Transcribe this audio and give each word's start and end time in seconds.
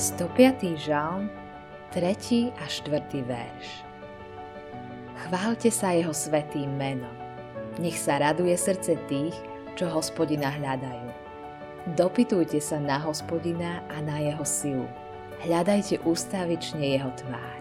105. 0.00 0.80
žalm, 0.80 1.28
3. 1.92 2.56
a 2.56 2.64
4. 2.64 3.20
verš. 3.20 3.84
Chválte 5.28 5.68
sa 5.68 5.92
jeho 5.92 6.16
svetým 6.16 6.72
menom. 6.72 7.12
Nech 7.76 8.00
sa 8.00 8.16
raduje 8.16 8.56
srdce 8.56 8.96
tých, 9.12 9.36
čo 9.76 9.92
hospodina 9.92 10.56
hľadajú. 10.56 11.12
Dopytujte 12.00 12.64
sa 12.64 12.80
na 12.80 12.96
hospodina 12.96 13.84
a 13.92 14.00
na 14.00 14.24
jeho 14.24 14.40
silu. 14.40 14.88
Hľadajte 15.44 16.00
ústavične 16.08 16.96
jeho 16.96 17.12
tvár. 17.20 17.60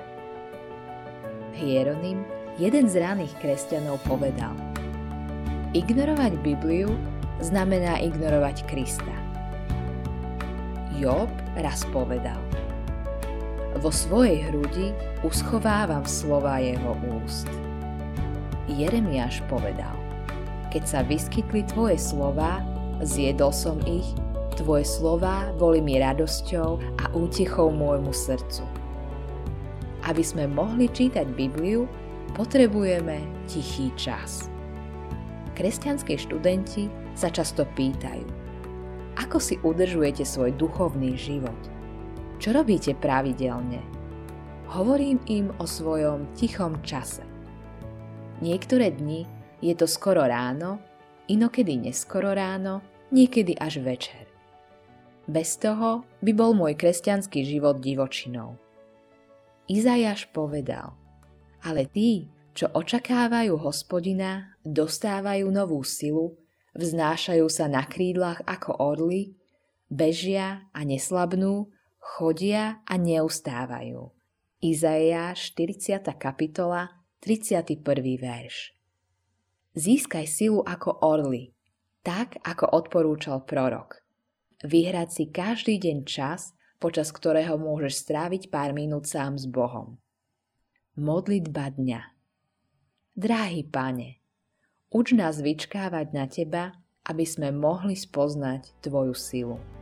Hieronym, 1.60 2.24
jeden 2.56 2.88
z 2.88 3.04
raných 3.04 3.36
kresťanov, 3.44 4.00
povedal 4.08 4.56
Ignorovať 5.76 6.40
Bibliu 6.40 6.88
znamená 7.44 8.00
ignorovať 8.00 8.64
Krista. 8.64 9.29
Job 11.00 11.32
raz 11.56 11.88
povedal 11.96 12.36
Vo 13.80 13.88
svojej 13.88 14.44
hrudi 14.52 14.92
uschovávam 15.24 16.04
slova 16.04 16.60
jeho 16.60 16.92
úst. 17.24 17.48
Jeremiáš 18.68 19.40
povedal 19.48 19.96
Keď 20.76 20.84
sa 20.84 21.00
vyskytli 21.08 21.64
tvoje 21.72 21.96
slova, 21.96 22.60
zjedol 23.00 23.56
som 23.56 23.80
ich, 23.88 24.12
tvoje 24.60 24.84
slova 24.84 25.48
boli 25.56 25.80
mi 25.80 25.96
radosťou 26.04 27.00
a 27.00 27.04
útechou 27.16 27.72
môjmu 27.72 28.12
srdcu. 28.12 28.68
Aby 30.04 30.20
sme 30.20 30.52
mohli 30.52 30.92
čítať 30.92 31.32
Bibliu, 31.32 31.88
potrebujeme 32.36 33.24
tichý 33.48 33.88
čas. 33.96 34.52
Kresťanskí 35.56 36.20
študenti 36.20 36.92
sa 37.16 37.32
často 37.32 37.64
pýtajú, 37.76 38.39
ako 39.20 39.38
si 39.38 39.60
udržujete 39.60 40.24
svoj 40.24 40.56
duchovný 40.56 41.20
život? 41.20 41.60
Čo 42.40 42.56
robíte 42.56 42.96
pravidelne? 42.96 43.84
Hovorím 44.72 45.20
im 45.28 45.52
o 45.60 45.68
svojom 45.68 46.32
tichom 46.40 46.80
čase. 46.88 47.28
Niektoré 48.40 48.96
dni 48.96 49.28
je 49.60 49.76
to 49.76 49.84
skoro 49.92 50.24
ráno, 50.24 50.80
inokedy 51.28 51.76
neskoro 51.76 52.32
ráno, 52.32 52.80
niekedy 53.12 53.60
až 53.60 53.84
večer. 53.84 54.24
Bez 55.28 55.60
toho 55.60 56.08
by 56.24 56.32
bol 56.32 56.56
môj 56.56 56.80
kresťanský 56.80 57.44
život 57.44 57.84
divočinou. 57.84 58.56
Izajaš 59.70 60.32
povedal, 60.32 60.96
ale 61.62 61.86
tí, 61.86 62.32
čo 62.56 62.72
očakávajú 62.72 63.54
hospodina, 63.62 64.58
dostávajú 64.66 65.46
novú 65.52 65.84
silu, 65.86 66.34
vznášajú 66.76 67.48
sa 67.50 67.66
na 67.66 67.86
krídlach 67.86 68.44
ako 68.46 68.78
orly, 68.78 69.38
bežia 69.90 70.70
a 70.74 70.86
neslabnú, 70.86 71.70
chodia 71.98 72.82
a 72.86 72.96
neustávajú. 72.98 74.14
Izaia 74.60 75.32
40. 75.32 76.04
kapitola 76.20 77.00
31. 77.24 77.80
verš 78.20 78.76
Získaj 79.80 80.28
silu 80.28 80.60
ako 80.66 81.00
orly, 81.00 81.56
tak 82.04 82.36
ako 82.44 82.76
odporúčal 82.76 83.48
prorok. 83.48 84.04
Vyhrať 84.68 85.10
si 85.16 85.24
každý 85.32 85.80
deň 85.80 86.04
čas, 86.04 86.52
počas 86.84 87.16
ktorého 87.16 87.56
môžeš 87.56 88.04
stráviť 88.04 88.52
pár 88.52 88.76
minút 88.76 89.08
sám 89.08 89.40
s 89.40 89.48
Bohom. 89.48 89.96
Modlitba 91.00 91.72
dňa 91.72 92.02
Dráhy 93.16 93.64
pane, 93.68 94.19
Uč 94.90 95.14
nás 95.14 95.38
vyčkávať 95.38 96.08
na 96.18 96.26
Teba, 96.26 96.74
aby 97.06 97.22
sme 97.22 97.54
mohli 97.54 97.94
spoznať 97.94 98.74
Tvoju 98.82 99.14
silu. 99.14 99.79